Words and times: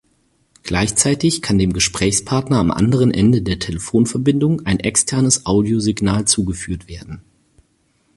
Gleichzeitig 0.63 1.43
kann 1.43 1.59
dem 1.59 1.73
Gesprächspartner 1.73 2.57
am 2.57 2.71
anderen 2.71 3.11
Ende 3.11 3.43
der 3.43 3.59
Telefonverbindung 3.59 4.65
ein 4.65 4.79
externes 4.79 5.45
Audiosignal 5.45 6.25
zugeführt 6.25 6.87
werden. 6.87 7.21